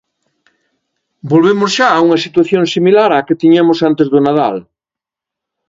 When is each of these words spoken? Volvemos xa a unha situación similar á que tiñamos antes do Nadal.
Volvemos 1.31 1.69
xa 1.77 1.87
a 1.93 1.99
unha 2.05 2.21
situación 2.25 2.63
similar 2.75 3.09
á 3.17 3.19
que 3.27 3.39
tiñamos 3.41 3.79
antes 3.89 4.07
do 4.09 4.19
Nadal. 4.25 4.57